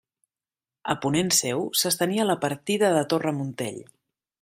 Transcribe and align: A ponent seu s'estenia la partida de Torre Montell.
A 0.93 0.95
ponent 1.03 1.29
seu 1.41 1.63
s'estenia 1.83 2.29
la 2.33 2.41
partida 2.49 2.95
de 2.99 3.07
Torre 3.15 3.39
Montell. 3.43 3.83